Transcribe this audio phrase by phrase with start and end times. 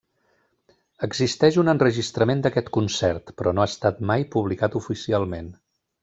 [1.07, 5.53] Existeix un enregistrament d'aquest concert, però no ha estat mai publicat oficialment.